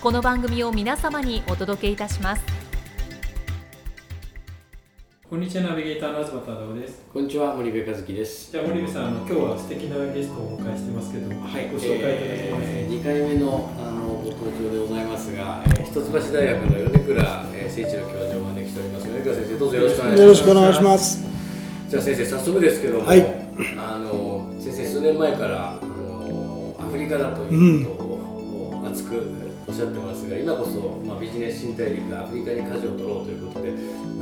[0.00, 2.42] この番組を皆様にお届けいたします。
[5.28, 7.02] こんにちはナビゲーターの東忠夫です。
[7.12, 8.50] こんにちは森部和樹です。
[8.50, 19.06] じゃあ森部さんあの今日は素敵なゲストをお迎えしてますけども、はい、ご紹介いただけますか、えー、2回目のあのご登場でございますが、えー、一橋大学の米倉、えー、誠一郎教授をお招きしております。
[19.06, 20.22] 米倉先生どうぞよろしくお願いします。
[20.22, 21.24] よろしくお願いします。
[21.90, 23.20] じゃあ先生早速ですけども、はい。
[23.76, 33.76] あの先生数年前からあのアフリカだということを熱くおっしゃってますが、今こそ、まあ、ビジネス新大陸がアフリカに舵を取ろうということでな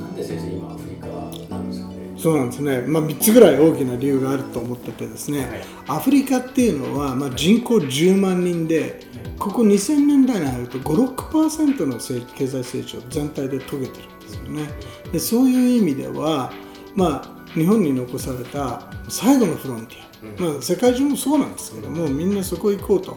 [0.06, 1.06] んで先生今アフリカ
[1.48, 1.94] なんですかね？
[2.18, 5.48] そうなんですね、まあ、3つぐらい大きな理由があると思っててですね、はい。
[5.86, 9.00] アフリカっていうのは、まあ、人口10万人で
[9.38, 14.69] ここ2000年代に入ると56%の成経済成長全体で遂げてるんですよね。
[15.12, 16.52] でそういう意味では、
[16.94, 23.16] まあ、日本に残された最後のフロンティア、まあ、世界中もそうなんですけどもみんなそこ行こうと。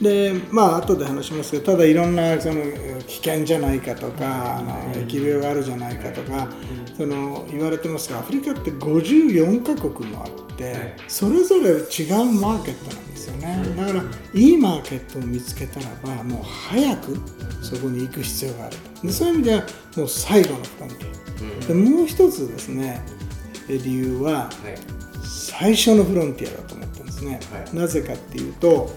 [0.00, 2.62] でまあ後で話しますけどただいろんなその
[3.06, 6.48] 危険じゃないかとかあの疫病があるじゃないかとか
[6.96, 13.62] その言われてますがアフリカって54カ国もあってそれぞれ違うマーケットなんですよね。
[13.76, 14.04] だから
[14.34, 17.16] いいマーケットを見つけたらばもう早く
[17.62, 18.76] そこに行く必要がある。
[19.00, 19.66] とでそういう意味では
[19.96, 21.68] もう最後のフロンティア。
[21.68, 23.00] でもう一つですね
[23.68, 24.50] 理由ははい。
[25.24, 27.76] 最初のフロンティアだと思ってるんですね、はい。
[27.76, 28.90] なぜかっていうと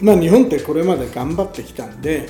[0.00, 2.24] まあ日本ってこれまで頑張ってきたんで、は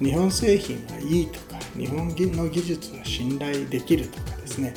[0.00, 0.04] い。
[0.04, 4.74] 日本製品はいいとか日本の技術は信頼できるとかですね。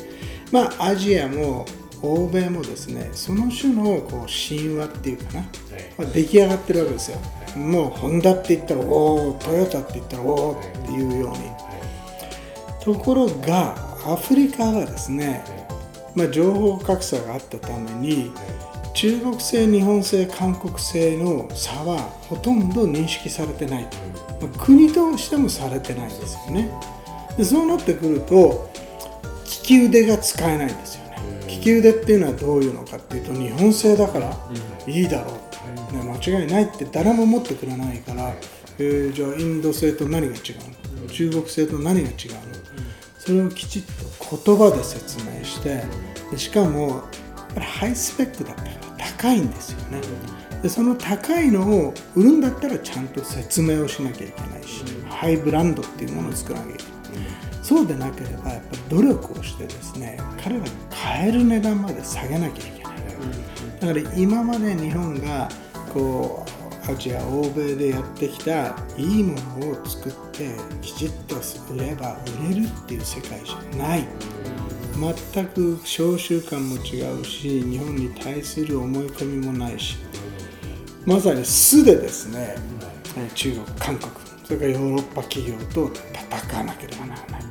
[0.51, 1.65] まあアジアも
[2.01, 5.41] 欧米もですねその種のこう神話っていうかな、
[5.97, 7.17] まあ、出来上がってるわけですよ、
[7.57, 11.49] もうホンダって言ったらおおトヨタって言ったらおおっていうように、
[12.83, 13.73] ところが
[14.05, 15.45] アフリカはですね、
[16.13, 18.33] まあ、情報格差があったために
[18.93, 21.97] 中国製日本製韓国製の差は
[22.29, 23.97] ほとんど認識されてないと、
[24.45, 26.69] まあ国としてもされてないんですよね。
[27.37, 28.71] でそうなってくると
[29.45, 31.17] 利き腕が使えないんですよね。
[31.47, 34.37] 利き腕っていうのはどういうのかっていうと日本製だから
[34.85, 35.31] いいだろ
[35.91, 38.33] う、ね、間違いないって誰も持ってくれないから、
[38.77, 41.07] えーじゃあインド製と何が違うの？
[41.07, 42.13] 中国製と何が違うの？
[43.17, 43.83] それをきちっ
[44.19, 45.83] と言葉で説明して
[46.29, 47.03] でしかも
[47.53, 50.01] ぱりハイスペックだったら高いんですよね。
[50.61, 56.93] でその高いのを売るんだったらちゃんと説明をしなきゃいけないしハイブランドっていうものを作らなきゃいけない。
[57.61, 62.93] そうでなければやっぱり努力をしてですね彼らが買える値段まで下げなきゃいけない。
[63.79, 65.49] だから今まで日本が
[65.93, 66.45] こ
[66.87, 71.35] うアジア欧米でやってきたいいものを作ってきちっと
[71.73, 74.07] 売れば売れるっていう世界じゃない。
[74.99, 79.97] 全く召集感も違うし日本に対する思い込みもないし
[81.05, 82.55] まさに素でですね
[83.35, 84.11] 中国韓国
[84.45, 87.43] それからヨーロッパ企業と戦わなければならない。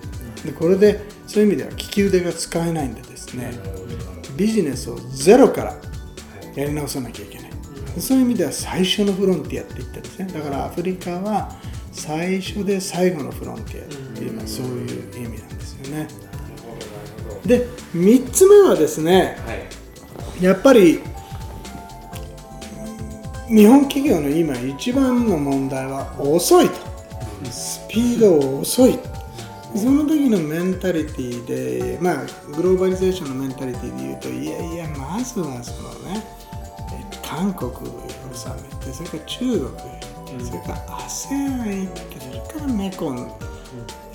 [0.44, 3.52] でこれでそういう意味では利き腕が使えないんでですね
[4.36, 5.74] ビジネスをゼロから
[6.54, 7.52] やり直さなきゃいけない。
[7.98, 10.26] そういう意味では最初のフロンティアって言ってるんですね。
[10.32, 11.54] だからアフリカは
[11.92, 16.08] 最初で最後のフロンティアっていうのはそういう意味なんですよね
[17.46, 20.44] で3つ目はですねはい。
[20.44, 21.00] やっぱり
[23.48, 26.74] 日本企業の今一番の問題は遅いと。
[27.50, 28.98] スピード遅い。
[29.74, 32.24] その時のメンタリティでまあ
[32.54, 36.24] グローバリゼーションのメンタリティで言うといやいやまずはそのね。
[36.92, 37.74] え韓国を
[38.32, 43.18] 収めてそれから中国それから ASEAN へ行ってそれからメコン。
[43.18, 44.11] えー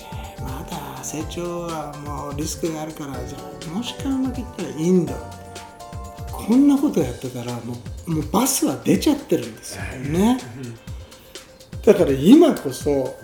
[0.48, 5.14] まだ成長はもうリスクがあるからじゃあもしかうまくいったらインド
[6.32, 10.38] こんなことやってたらもうもうバスは出ちゃってるんですよね。
[11.84, 13.14] だから今こそ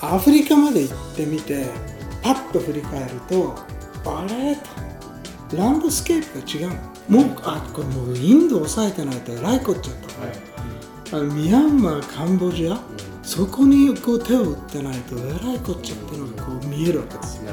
[0.00, 1.66] アフリカまで行ってみて
[2.22, 3.54] パッと振り返ると
[4.06, 4.56] あれ？
[5.50, 6.76] とランドスケープが違う
[7.08, 9.92] もうあこれもうインドを抑えてないとえらいこっちゃ
[11.10, 12.80] と、あのミャンマーカンボジア、
[13.24, 17.52] そこにこう手を打ってないとえらいこっちゃっていうのがこう見えるわけですよ。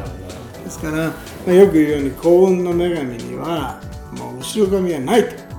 [0.64, 1.14] ですから、ま
[1.48, 3.82] あ、よく言うように幸運の女神には
[4.12, 5.52] もう後ろ髪はないと。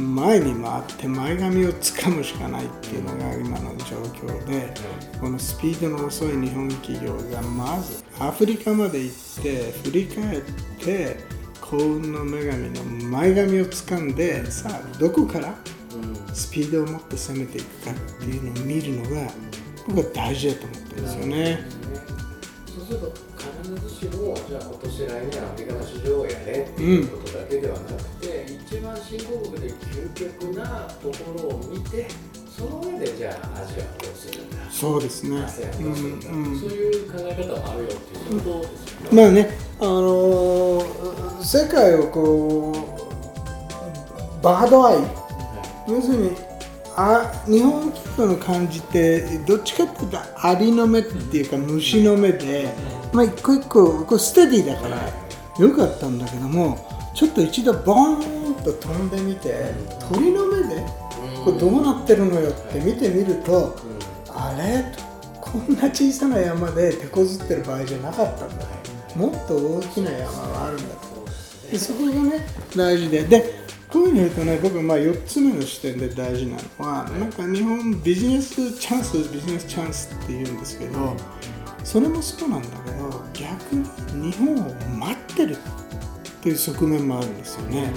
[0.00, 4.74] 前に回って前髪をつかむしかないっていうのが今の状況で
[5.20, 10.40] このスピードの遅い日本企業がまずアフリカまで行って振り返っ
[10.80, 11.16] て
[11.60, 15.54] 幸運の女神の前髪をつかんでさあどこから
[16.34, 19.30] スピードを持って攻めていくかっていうのを見るのが
[19.86, 21.66] 僕は大事だと思ってるんですよね。
[22.66, 32.08] そうすると必ずしもじゃあ今年来年アメリカの市場をやれっていうことだけではなくて、うん、一番新興国で究極なところを見て
[32.50, 34.56] その上でじゃあアジアはどうするんだ。
[34.70, 35.46] そうですね、うん、
[36.58, 42.72] そういう考え方もあるよっていうことですよね、まあねあのー、世界をこ
[44.40, 45.04] うバードアイ、はい、
[45.88, 46.30] 要するに
[46.96, 52.72] あ日本企業の感じってどっちかっていうとアリの目っていうか虫の目で、
[53.12, 54.98] まあ、一個一個こうステディだから
[55.58, 56.78] よかったんだけども
[57.14, 59.72] ちょっと一度ボーンと飛んでみて
[60.12, 60.84] 鳥の目で
[61.44, 63.76] これどうなってるのよって見てみると
[64.28, 64.84] あれ？
[65.40, 68.66] こんな小さな山で手こずってる場合じゃなかったんだ
[69.14, 71.70] もっと大きな山はあるんだと。
[71.70, 73.24] でそこがね大事で。
[73.24, 73.63] で
[73.94, 81.16] こういうふうに言うとね僕まあ4つ目の視点で大事なのはなんか日本ビジネスチャンスビジネスチャンスって言うんですけど
[81.84, 85.56] それもそうなんだけど逆に日本を待ってる
[86.42, 87.92] という側面もあるんですよね。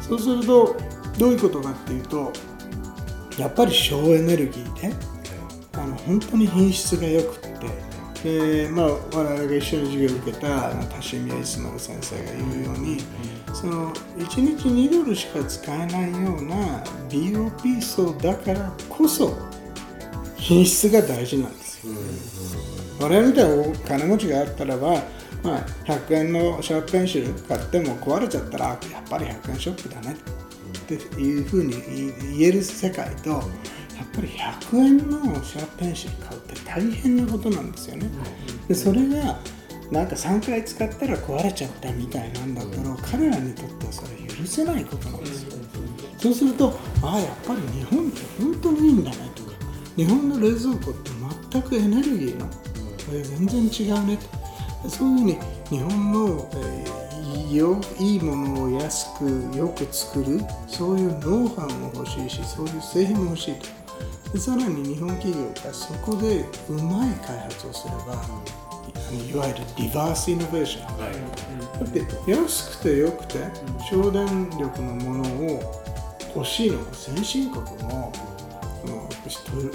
[0.00, 0.74] そうすると
[1.18, 2.32] どういうことかっていうと
[3.36, 4.94] やっぱり省エネルギーで
[5.74, 7.49] あの本当に品質が良くって
[8.22, 12.98] でまあ我々が一緒に授業を受けた田宮イスマル先生が言うように
[13.54, 19.36] その1日2ドルしか使えないような BOP 層だからこそ
[20.36, 21.86] 品質が大事なんです。
[21.86, 21.94] よ。
[23.00, 24.88] 我々みたいな金持ちがあったらば、
[25.42, 28.78] まあ、100円のシャープペンシル買っても壊れちゃったらやっ
[29.08, 30.16] ぱり100円ショップだね
[30.78, 31.74] っていうふうに
[32.38, 33.42] 言える世界と
[34.00, 38.08] やっぱり100円のシャープペンシル買うって大変なことなんですよね。
[38.66, 39.38] でそれが
[39.90, 45.52] なんか3回使ったら壊れちゃったみたいなんだったら彼らにとってはそれ許せないことなんですよ。
[46.16, 49.50] そうするとああやっぱり日本って本当にいいんだねとか
[49.96, 51.10] 日本の冷蔵庫って
[51.52, 52.48] 全くエネルギーの
[53.10, 54.16] 全然違うね
[54.82, 54.88] と。
[54.88, 55.38] そういうふうに
[55.68, 63.79] 日本の、えー、よいいものを安くよく作るそういうノウハウも欲しいしそういう製品も欲しいと
[64.32, 68.22] でさらに日本企業がそこでうまい開発をすれば
[69.10, 71.14] いわゆるリバースイノベーション、はい、
[71.78, 73.38] だって安くてよくて
[73.90, 75.22] 省電力のもの
[75.54, 75.90] を
[76.36, 78.12] 欲しいのが先進国も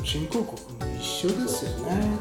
[0.03, 2.17] 新興国も一緒ですよね。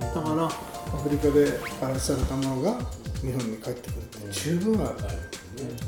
[0.00, 1.46] だからアフリカで
[1.80, 2.78] 開発されたものが
[3.22, 4.96] 日本に帰ってくるって十分ある、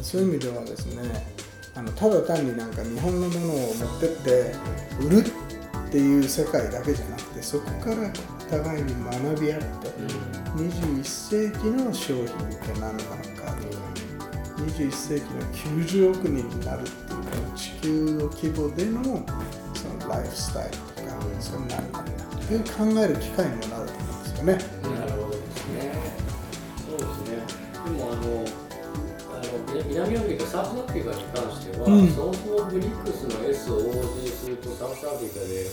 [0.03, 1.03] そういう意味ではですね
[1.75, 4.55] あのただ単になんか日本のものを持ってって
[5.01, 5.25] 売る
[5.95, 8.11] っていう世界だけじゃなくてそこから
[8.51, 9.67] 互いに学び合って、
[10.57, 12.35] 21世紀の商品って
[12.81, 13.55] 何なのか
[14.57, 15.41] 21世紀の
[15.87, 19.25] 90億人になるっていうこの地球の規模での
[19.73, 20.87] そのライフスタイルとか、
[21.39, 25.24] そういうのなんだって考える機会にもなると思うんですよね。
[29.83, 35.67] 南アフリカ、サウスアフリカに関しては、うん、そもそもブリックスの S を応じするとサウスアフリカで、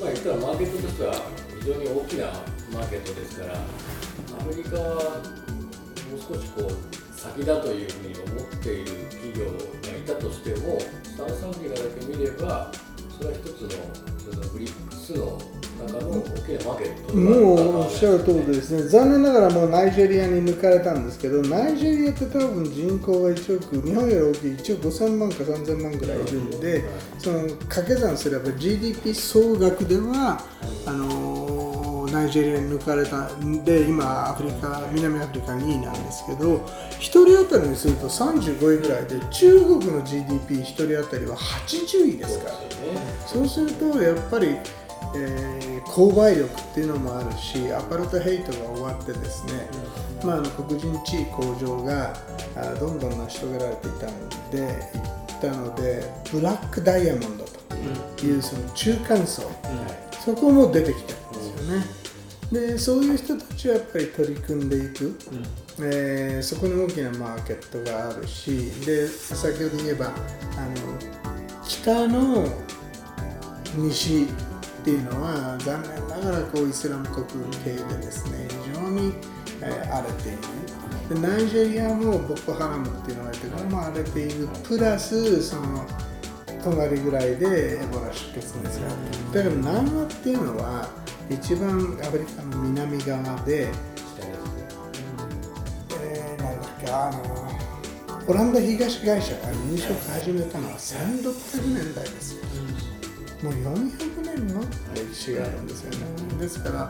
[0.00, 1.14] まあ、言ったらマーケットとしては
[1.60, 2.26] 非常に大きな
[2.72, 5.22] マーケットですから、アフリカは
[6.08, 6.72] もう少しこう
[7.18, 10.78] 先だというふうに思っている企業がいたとしても、
[11.16, 12.70] サウスアフリカだけ見れば、
[13.18, 13.68] それは一つの
[14.32, 15.38] そのブリックスの
[17.14, 26.84] もうおっしゃる通りですね、残念ながらもうナイジェリアに抜かれたんですけど、ナイジェリアって多分人口が1億、日本より大きい1億5000万か3000万ぐらいいるんで、
[27.18, 30.42] その掛け算すれば GDP 総額では、
[30.84, 31.27] あの
[32.18, 42.54] ナイジェリアに抜かれたんで、今、アフリカ、南アフリカ2位なんですけど、1人当たりにすると35位ぐらいで、中国の GDP1 人当たりは80位ですから、
[43.26, 44.56] そうするとやっぱり、
[45.14, 49.66] えー、購買力っていうのもあるしアパルトヘイトが終わってですね、
[50.22, 52.12] まあ、あの黒人地位向上が
[52.54, 59.50] あどんどん成し遂げられていたのでいったのでブラックダイヤモンドというその中間層、
[60.24, 61.97] そこも出てきてるんですよね。
[62.52, 65.14] でそういう人たちはやっぱり取り組んでいく、
[65.80, 70.14] えーそこに大きなマーケットがあるしで先ほど言えばあの
[71.66, 72.46] 北の
[73.76, 74.26] 西っ
[74.84, 77.26] ていうのは残念ながらこうイスラム国
[77.64, 79.12] 系でですね非常に、
[79.60, 80.38] えー荒れている。
[81.08, 84.48] でナイジェリアもボコハラムっていうのがいてこれも荒れている。
[84.62, 85.86] プラスその
[86.62, 88.96] 隣ぐらいでエボラ出血熱があっ
[89.32, 90.88] てだけど南アっていうのは
[91.30, 93.68] 一番アフリカの南側で、
[95.92, 97.48] えーなんだっけあの
[98.26, 102.44] オランダ東会社が飲食始めたのは1600年代ですよ。
[103.42, 104.60] もう400年の
[104.94, 105.98] 歴史があるんですよね。
[106.40, 106.88] ですから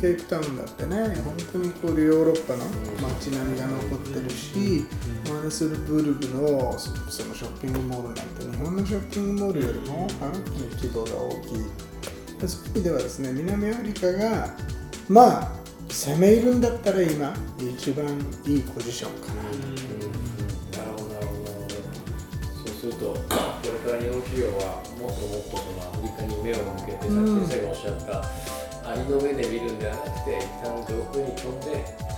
[0.00, 2.64] ケープタウンだってね本当にこうヨーロッパの
[3.08, 4.84] 街並みが残ってるし
[5.32, 11.83] マネスルブルグのそそのショッピングモールなんて日本のショッピングモールよりもはるかに規模が大きい
[12.44, 14.48] でそういう意味ではですね南アフリカが
[15.08, 15.52] まあ
[15.88, 18.06] 攻め入るんだったら今一番
[18.46, 19.42] いいポジションかな。
[19.44, 21.50] なるほどなるほど。
[22.64, 23.16] そうするとこ
[23.64, 28.24] れから日本企業はもっともっとそのアフリカに目を向けて、先生がおっしゃった
[28.90, 31.66] ありの目で見るんではなくて一旦上空に飛んで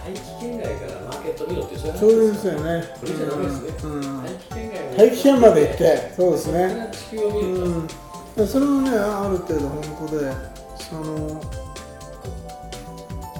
[0.06, 2.84] 大気圏外からマーケット見ろってそういう話そうですよね。
[2.98, 4.00] これじゃダメですね、うん。
[4.22, 6.90] 大気圏外大気圏まで行ってそうですね。
[6.92, 7.88] 地球を見ると、うん、
[8.36, 10.32] でそれもねある程度本当で
[10.76, 11.40] その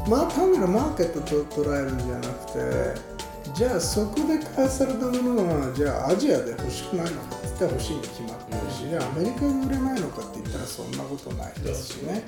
[0.09, 3.17] まあ単なるマーケットと捉えるんじゃなくて
[3.55, 12.25] じゃあそこで開発されたものはじゃあアジアで欲しくないのかって言ったら欲しいに決まってるし、じゃあアメリカで売れないのかって言ったらそんなことないですしね。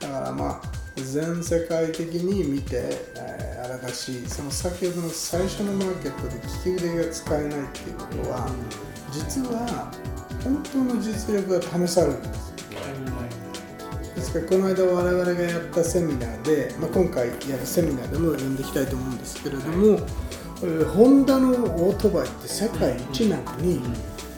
[0.00, 0.62] だからまあ
[0.96, 2.76] 全世界的に見て、
[3.16, 6.34] えーあれだしその先ほどの最初のマーケットで
[6.72, 8.50] 利き腕が使えないっていうことは
[9.12, 9.92] 実は
[10.42, 12.50] 本当の実力が試されるんです
[14.14, 19.98] ですからこの間我々がやったセミナーで、まあ、今回やるセミナーでも呼んでいきたいと思うんですけれども、
[20.62, 23.80] えーホンダのオートバイって世界一なのに、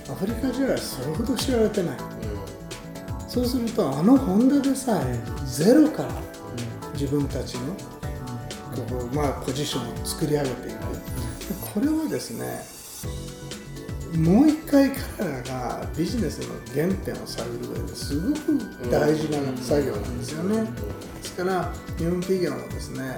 [0.09, 1.99] アフリカじゃそれほど知られてない。
[3.27, 6.11] そうするとあのホンダでさえゼロから
[6.93, 7.75] 自分たちの
[8.89, 10.79] こう、まあ、ポジションを作り上げていく。
[11.75, 12.63] これはですね
[14.17, 20.63] もう一回彼らがビジネスの原点を探る上ですごく大事な作業なんですよね。
[21.23, 23.17] ですから日本企業もですね、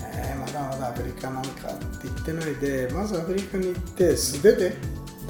[0.00, 4.76] えーまだまだアフリカなんかって言ってないでまずアフリカに行って素手で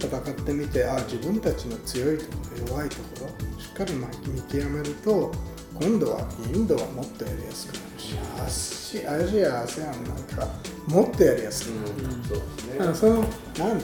[0.00, 2.32] 戦ってみてあ自分たちの強いとこ
[2.66, 3.02] ろ弱いとこ
[3.46, 5.32] ろしっかりま見極めると
[5.80, 10.48] 今度はインドはもっとやりやすくなるしアシアジア ASEAN なんか
[10.88, 12.14] もっとやりやすくなる。
[12.16, 13.78] うんそうですねそのなんていうのか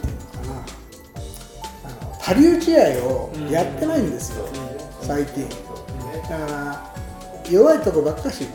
[0.49, 0.67] な
[2.31, 4.47] あの他流試合をやってないんですよ、
[5.03, 5.49] 最近。
[6.29, 6.95] だから
[7.51, 8.47] 弱いとこばっかし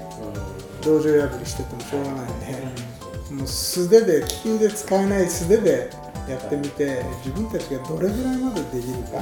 [0.82, 5.90] 道場破りしててもしょうがないんで、もう素手で利き腕使えない素手で
[6.30, 9.22] やってみて自分たちがどれぐらいまでできるか。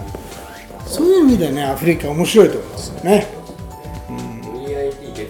[0.86, 3.28] そういう意味でねアフリカ面白いと思いますよね
[4.10, 5.24] VIT ベ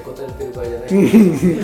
[0.00, 0.88] へこたれてる場合じゃない。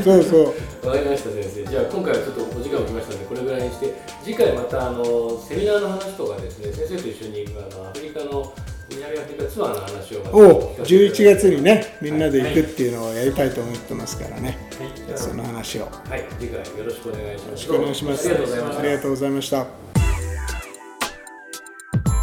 [0.02, 0.86] そうそう。
[0.86, 1.64] わかりました先生。
[1.64, 8.52] じゃあ今回はちょっとお時間が来ましたのでこれぐらいにして次回またあのセミナーの話とかですね先生と一緒にあのアフリカの
[8.90, 14.58] 南アフリカツアーの話をまたお聞かせていた11だいて月にねみんなで行くっていうのをやりたいと思ってますからね、
[15.16, 15.80] その話を。
[15.82, 17.50] よはい次回よろしくお願いします。
[17.50, 18.28] ろしくお願いします。
[18.28, 18.78] ありがとうございました。
[18.78, 19.66] ありがとうございました。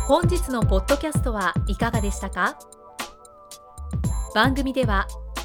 [0.07, 2.57] 本日のポッドキャストはいかがでしたか？
[4.35, 5.07] 番組では